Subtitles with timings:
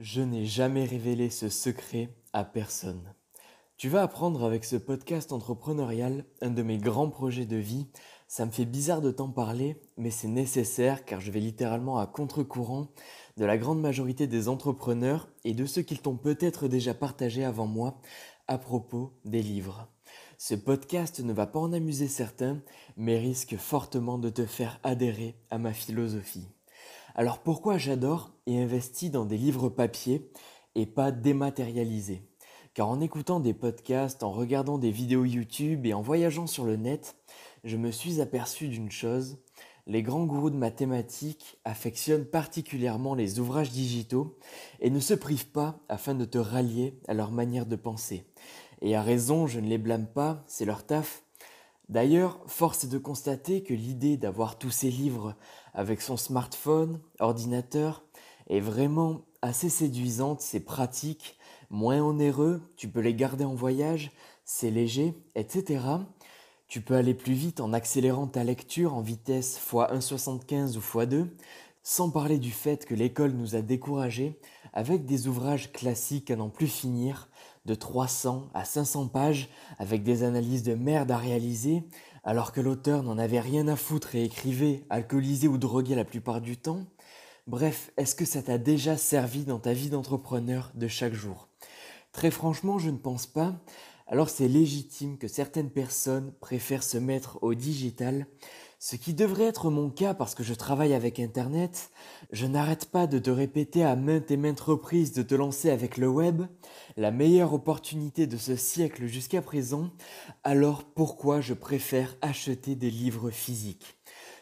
[0.00, 3.12] Je n'ai jamais révélé ce secret à personne.
[3.76, 7.88] Tu vas apprendre avec ce podcast entrepreneurial un de mes grands projets de vie.
[8.28, 12.06] Ça me fait bizarre de t'en parler, mais c'est nécessaire car je vais littéralement à
[12.06, 12.92] contre-courant
[13.38, 17.66] de la grande majorité des entrepreneurs et de ceux qui t'ont peut-être déjà partagé avant
[17.66, 18.00] moi
[18.46, 19.88] à propos des livres.
[20.36, 22.62] Ce podcast ne va pas en amuser certains,
[22.96, 26.46] mais risque fortement de te faire adhérer à ma philosophie.
[27.18, 30.30] Alors pourquoi j'adore et investis dans des livres papier
[30.76, 32.22] et pas dématérialisés?
[32.74, 36.76] Car en écoutant des podcasts, en regardant des vidéos YouTube et en voyageant sur le
[36.76, 37.16] net,
[37.64, 39.38] je me suis aperçu d'une chose,
[39.88, 44.38] les grands gourous de mathématiques affectionnent particulièrement les ouvrages digitaux
[44.78, 48.28] et ne se privent pas afin de te rallier à leur manière de penser.
[48.80, 51.24] Et à raison, je ne les blâme pas, c'est leur taf.
[51.88, 55.34] D'ailleurs, force est de constater que l'idée d'avoir tous ces livres
[55.78, 58.02] avec son smartphone, ordinateur,
[58.50, 61.38] est vraiment assez séduisante, c'est pratique,
[61.70, 64.10] moins onéreux, tu peux les garder en voyage,
[64.44, 65.84] c'est léger, etc.
[66.66, 71.28] Tu peux aller plus vite en accélérant ta lecture en vitesse x1,75 ou x2,
[71.84, 74.36] sans parler du fait que l'école nous a découragés
[74.72, 77.28] avec des ouvrages classiques à n'en plus finir,
[77.66, 79.48] de 300 à 500 pages,
[79.78, 81.84] avec des analyses de merde à réaliser,
[82.28, 86.42] alors que l'auteur n'en avait rien à foutre et écrivait, alcoolisé ou drogué la plupart
[86.42, 86.84] du temps.
[87.46, 91.48] Bref, est-ce que ça t'a déjà servi dans ta vie d'entrepreneur de chaque jour?
[92.12, 93.54] Très franchement, je ne pense pas.
[94.06, 98.26] Alors c'est légitime que certaines personnes préfèrent se mettre au digital
[98.78, 101.90] ce qui devrait être mon cas parce que je travaille avec Internet,
[102.30, 105.96] je n'arrête pas de te répéter à maintes et maintes reprises de te lancer avec
[105.96, 106.42] le web,
[106.96, 109.90] la meilleure opportunité de ce siècle jusqu'à présent,
[110.44, 113.96] alors pourquoi je préfère acheter des livres physiques?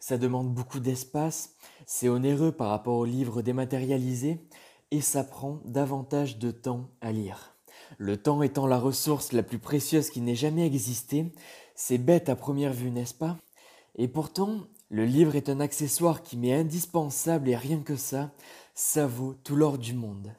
[0.00, 1.50] Ça demande beaucoup d'espace,
[1.86, 4.38] c'est onéreux par rapport aux livres dématérialisés,
[4.90, 7.54] et ça prend davantage de temps à lire.
[7.98, 11.32] Le temps étant la ressource la plus précieuse qui n'ait jamais existé,
[11.74, 13.36] c'est bête à première vue, n'est-ce pas?
[13.96, 18.32] Et pourtant, le livre est un accessoire qui m'est indispensable et rien que ça,
[18.74, 20.34] ça vaut tout l'or du monde.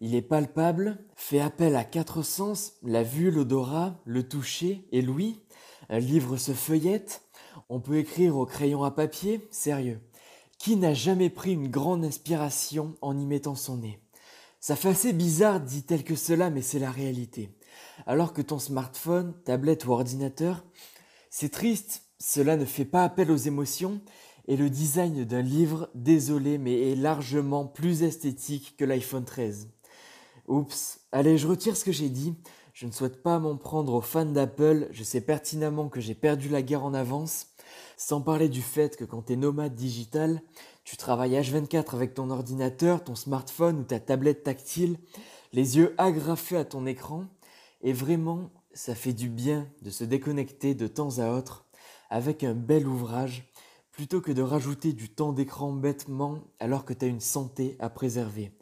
[0.00, 5.40] Il est palpable, fait appel à quatre sens, la vue, l'odorat, le toucher et l'ouïe.
[5.88, 7.22] Un livre se feuillette,
[7.68, 10.00] on peut écrire au crayon à papier, sérieux.
[10.58, 14.00] Qui n'a jamais pris une grande inspiration en y mettant son nez?
[14.60, 17.56] Ça fait assez bizarre dit tel que cela, mais c'est la réalité.
[18.06, 20.64] Alors que ton smartphone, tablette ou ordinateur,
[21.30, 24.00] c'est triste, cela ne fait pas appel aux émotions
[24.48, 29.68] et le design d'un livre, désolé, mais est largement plus esthétique que l'iPhone 13.
[30.48, 32.34] Oups, allez, je retire ce que j'ai dit.
[32.72, 36.48] Je ne souhaite pas m'en prendre aux fans d'Apple, je sais pertinemment que j'ai perdu
[36.48, 37.48] la guerre en avance,
[37.96, 40.40] sans parler du fait que quand tu es nomade digital,
[40.84, 44.96] tu travailles H24 avec ton ordinateur, ton smartphone ou ta tablette tactile,
[45.52, 47.26] les yeux agrafés à ton écran,
[47.82, 51.67] et vraiment, ça fait du bien de se déconnecter de temps à autre
[52.10, 53.50] avec un bel ouvrage
[53.90, 57.90] plutôt que de rajouter du temps d'écran bêtement alors que tu as une santé à
[57.90, 58.52] préserver.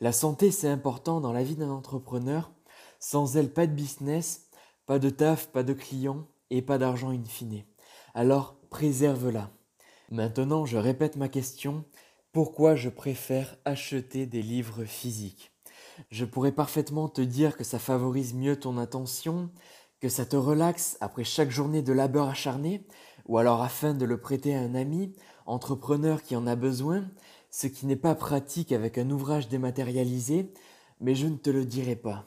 [0.00, 2.52] La santé, c'est important dans la vie d'un entrepreneur.
[3.00, 4.46] Sans elle, pas de business,
[4.86, 7.64] pas de taf, pas de clients et pas d'argent in fine.
[8.14, 9.50] Alors, préserve-la.
[10.10, 11.84] Maintenant, je répète ma question.
[12.32, 15.52] Pourquoi je préfère acheter des livres physiques?
[16.10, 19.50] Je pourrais parfaitement te dire que ça favorise mieux ton attention,
[20.00, 22.86] que ça te relaxe après chaque journée de labeur acharné,
[23.26, 25.12] ou alors afin de le prêter à un ami,
[25.46, 27.04] entrepreneur qui en a besoin,
[27.50, 30.52] ce qui n'est pas pratique avec un ouvrage dématérialisé,
[31.00, 32.26] mais je ne te le dirai pas.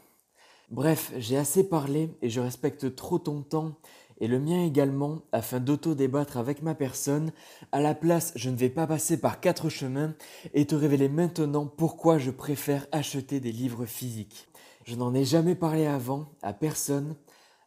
[0.71, 3.75] Bref, j'ai assez parlé et je respecte trop ton temps
[4.19, 7.31] et le mien également afin d'auto-débattre avec ma personne.
[7.71, 10.13] À la place, je ne vais pas passer par quatre chemins
[10.53, 14.47] et te révéler maintenant pourquoi je préfère acheter des livres physiques.
[14.85, 17.15] Je n'en ai jamais parlé avant à personne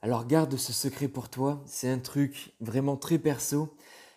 [0.03, 3.69] alors garde ce secret pour toi, c'est un truc vraiment très perso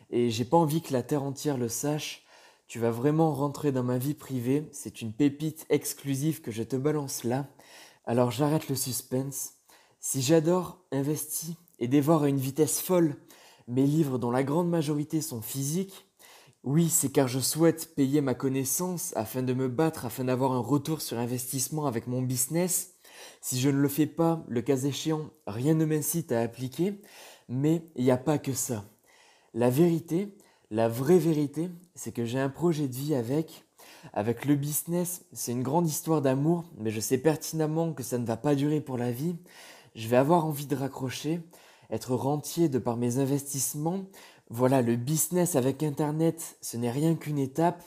[0.09, 2.25] et j'ai pas envie que la terre entière le sache.
[2.67, 6.75] Tu vas vraiment rentrer dans ma vie privée, c'est une pépite exclusive que je te
[6.75, 7.47] balance là.
[8.05, 9.53] Alors j'arrête le suspense.
[9.99, 13.15] Si j'adore, investis et dévore à une vitesse folle
[13.67, 16.07] mes livres dont la grande majorité sont physiques,
[16.63, 20.59] oui, c'est car je souhaite payer ma connaissance afin de me battre, afin d'avoir un
[20.59, 22.94] retour sur investissement avec mon business.
[23.41, 27.01] Si je ne le fais pas, le cas échéant, rien ne m'incite à appliquer,
[27.49, 28.85] mais il n'y a pas que ça.
[29.53, 30.35] La vérité,
[30.71, 33.63] la vraie vérité, c'est que j'ai un projet de vie avec.
[34.13, 38.25] Avec le business, c'est une grande histoire d'amour, mais je sais pertinemment que ça ne
[38.25, 39.35] va pas durer pour la vie.
[39.95, 41.41] Je vais avoir envie de raccrocher,
[41.89, 44.05] être rentier de par mes investissements.
[44.49, 47.83] Voilà, le business avec Internet, ce n'est rien qu'une étape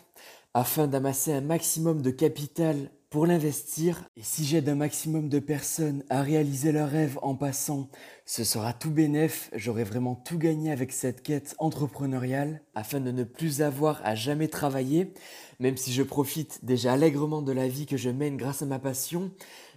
[0.54, 4.04] afin d'amasser un maximum de capital pour l'investir.
[4.16, 7.88] Et si j'aide un maximum de personnes à réaliser leurs rêves en passant,
[8.26, 9.50] ce sera tout bénéf.
[9.54, 14.48] J'aurai vraiment tout gagné avec cette quête entrepreneuriale afin de ne plus avoir à jamais
[14.48, 15.14] travailler.
[15.58, 18.78] Même si je profite déjà allègrement de la vie que je mène grâce à ma
[18.78, 19.30] passion,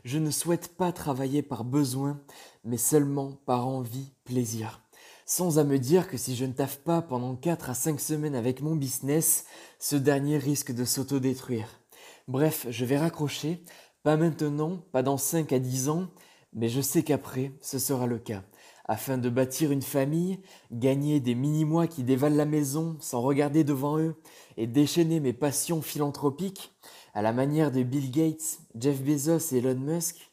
[0.03, 2.19] je ne souhaite pas travailler par besoin,
[2.65, 4.81] mais seulement par envie, plaisir.
[5.25, 8.35] Sans à me dire que si je ne taffe pas pendant 4 à 5 semaines
[8.35, 9.45] avec mon business,
[9.79, 11.80] ce dernier risque de s'autodétruire.
[12.27, 13.63] Bref, je vais raccrocher,
[14.03, 16.07] pas maintenant, pas dans 5 à 10 ans,
[16.53, 18.44] mais je sais qu'après, ce sera le cas.
[18.85, 20.39] Afin de bâtir une famille,
[20.71, 24.15] gagner des mini-mois qui dévalent la maison sans regarder devant eux
[24.57, 26.73] et déchaîner mes passions philanthropiques,
[27.13, 30.31] à la manière de Bill Gates, Jeff Bezos et Elon Musk,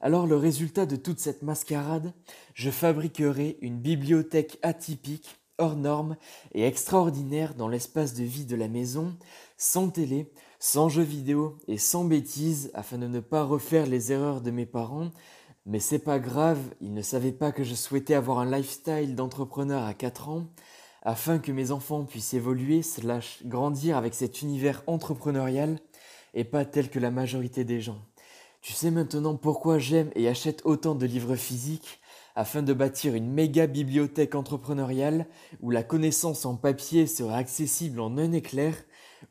[0.00, 2.12] alors le résultat de toute cette mascarade,
[2.54, 6.16] je fabriquerai une bibliothèque atypique, hors norme
[6.52, 9.16] et extraordinaire dans l'espace de vie de la maison,
[9.56, 14.40] sans télé, sans jeux vidéo et sans bêtises afin de ne pas refaire les erreurs
[14.40, 15.10] de mes parents.
[15.64, 19.82] Mais c'est pas grave, ils ne savaient pas que je souhaitais avoir un lifestyle d'entrepreneur
[19.82, 20.46] à 4 ans
[21.02, 25.78] afin que mes enfants puissent évoluer slash grandir avec cet univers entrepreneurial
[26.34, 27.98] et pas tel que la majorité des gens.
[28.60, 32.00] Tu sais maintenant pourquoi j'aime et achète autant de livres physiques
[32.34, 35.26] afin de bâtir une méga bibliothèque entrepreneuriale
[35.62, 38.74] où la connaissance en papier sera accessible en un éclair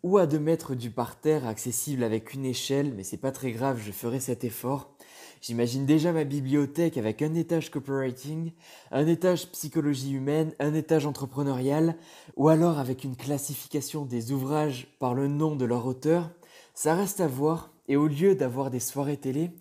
[0.03, 3.81] ou à deux mètres du parterre accessible avec une échelle, mais c'est pas très grave,
[3.83, 4.95] je ferai cet effort.
[5.42, 8.51] J'imagine déjà ma bibliothèque avec un étage copywriting,
[8.92, 11.95] un étage psychologie humaine, un étage entrepreneurial,
[12.36, 16.31] ou alors avec une classification des ouvrages par le nom de leur auteur.
[16.74, 19.51] Ça reste à voir, et au lieu d'avoir des soirées télé,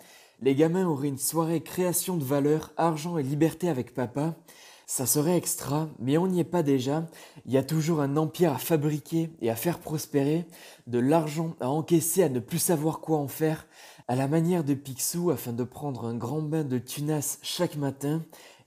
[0.40, 4.36] les gamins auraient une soirée création de valeur, argent et liberté avec papa.
[4.86, 7.06] Ça serait extra, mais on n'y est pas déjà.
[7.46, 10.46] Il y a toujours un empire à fabriquer et à faire prospérer,
[10.86, 13.66] de l'argent à encaisser à ne plus savoir quoi en faire,
[14.08, 18.22] à la manière de Picsou afin de prendre un grand bain de tunas chaque matin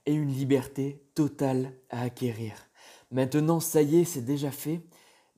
[0.06, 2.54] et une liberté totale à acquérir.
[3.12, 4.80] Maintenant, ça y est, c'est déjà fait,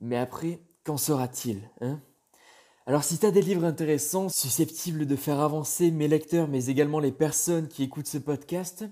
[0.00, 2.00] mais après, qu'en sera-t-il hein?
[2.86, 6.98] Alors si tu as des livres intéressants, susceptibles de faire avancer mes lecteurs, mais également
[6.98, 8.84] les personnes qui écoutent ce podcast,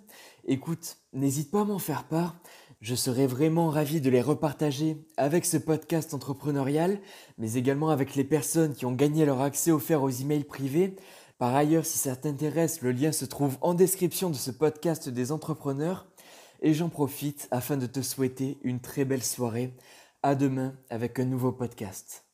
[0.48, 2.36] écoute, n'hésite pas à m'en faire part.
[2.80, 7.00] Je serais vraiment ravi de les repartager avec ce podcast entrepreneurial,
[7.36, 10.96] mais également avec les personnes qui ont gagné leur accès offert aux emails privés.
[11.38, 15.32] Par ailleurs, si ça t'intéresse, le lien se trouve en description de ce podcast des
[15.32, 16.06] entrepreneurs.
[16.60, 19.74] Et j'en profite afin de te souhaiter une très belle soirée.
[20.22, 22.27] À demain avec un nouveau podcast.